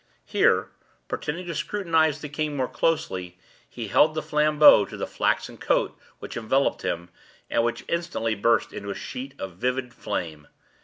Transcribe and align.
Here, 0.25 0.71
pretending 1.07 1.45
to 1.45 1.53
scrutinize 1.53 2.21
the 2.21 2.27
king 2.27 2.57
more 2.57 2.67
closely, 2.67 3.37
he 3.69 3.89
held 3.89 4.15
the 4.15 4.23
flambeau 4.23 4.83
to 4.83 4.97
the 4.97 5.05
flaxen 5.05 5.59
coat 5.59 5.95
which 6.17 6.35
enveloped 6.35 6.81
him, 6.81 7.09
and 7.51 7.63
which 7.63 7.85
instantly 7.87 8.33
burst 8.33 8.73
into 8.73 8.89
a 8.89 8.95
sheet 8.95 9.35
of 9.39 9.57
vivid 9.57 9.93
flame. 9.93 10.47